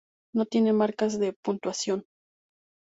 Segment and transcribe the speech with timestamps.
[0.33, 2.07] No tiene marcas de puntuación.